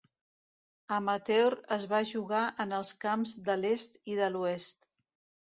Amateur 0.95 1.51
es 1.75 1.85
va 1.91 1.99
jugar 2.13 2.41
en 2.65 2.73
els 2.79 2.91
camps 3.05 3.35
de 3.51 3.59
l'est 3.61 4.01
i 4.15 4.19
de 4.23 4.33
l'oest. 4.35 4.83